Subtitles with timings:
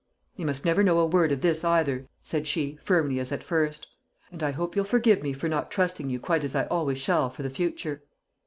[0.33, 3.85] "He must never know a word of this either," said she, firmly as at first.
[4.31, 7.29] "And I hope you'll forgive me for not trusting you quite as I always shall
[7.29, 8.01] for the future."